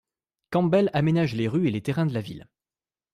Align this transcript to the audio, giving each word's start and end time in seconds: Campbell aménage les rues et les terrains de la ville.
Campbell 0.49 0.89
aménage 0.93 1.35
les 1.35 1.47
rues 1.47 1.67
et 1.67 1.71
les 1.71 1.83
terrains 1.83 2.07
de 2.07 2.13
la 2.15 2.21
ville. 2.21 2.47